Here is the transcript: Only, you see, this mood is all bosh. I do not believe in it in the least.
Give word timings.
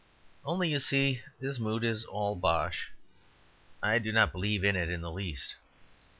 Only, 0.43 0.71
you 0.71 0.79
see, 0.79 1.21
this 1.39 1.59
mood 1.59 1.83
is 1.83 2.05
all 2.05 2.35
bosh. 2.35 2.89
I 3.83 3.99
do 3.99 4.11
not 4.11 4.31
believe 4.31 4.63
in 4.63 4.75
it 4.75 4.89
in 4.89 5.01
the 5.01 5.11
least. 5.11 5.57